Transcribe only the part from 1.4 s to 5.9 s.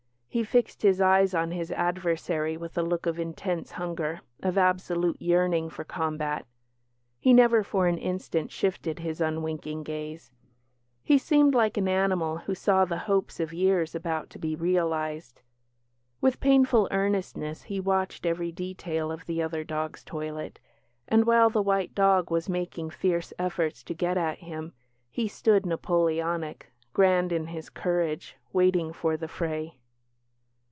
his adversary with a look of intense hunger, of absolute yearning for